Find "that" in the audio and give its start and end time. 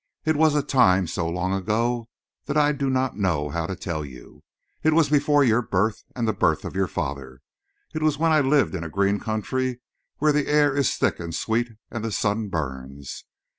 2.45-2.57